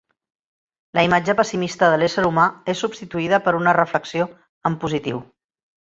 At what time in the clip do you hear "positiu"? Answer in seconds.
4.87-5.25